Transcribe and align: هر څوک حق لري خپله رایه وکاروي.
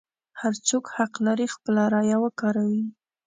هر 0.41 0.53
څوک 0.67 0.85
حق 0.95 1.13
لري 1.25 1.47
خپله 1.53 1.83
رایه 1.93 2.17
وکاروي. 2.23 2.83